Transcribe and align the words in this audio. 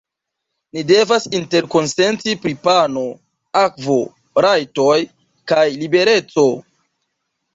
Ni 0.75 0.81
devas 0.91 1.25
interkonsenti 1.39 2.33
pri 2.45 2.53
pano, 2.63 3.03
akvo, 3.61 3.97
rajtoj 4.47 4.97
kaj 5.53 5.63
libereco. 5.83 6.47